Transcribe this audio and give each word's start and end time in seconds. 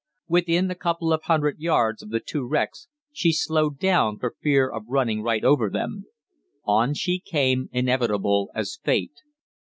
Within 0.27 0.67
a 0.71 0.73
couple 0.73 1.13
of 1.13 1.21
hundred 1.25 1.59
yards 1.59 2.01
of 2.01 2.09
the 2.09 2.19
two 2.19 2.43
wrecks 2.43 2.87
she 3.13 3.31
slowed 3.31 3.77
down, 3.77 4.17
for 4.17 4.33
fear 4.41 4.67
of 4.67 4.85
running 4.87 5.21
right 5.21 5.43
over 5.43 5.69
them. 5.69 6.05
On 6.65 6.95
she 6.95 7.19
came, 7.19 7.69
inevitable 7.71 8.49
as 8.55 8.79
Fate. 8.83 9.19